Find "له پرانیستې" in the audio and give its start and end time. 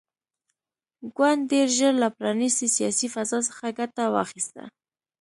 2.03-2.67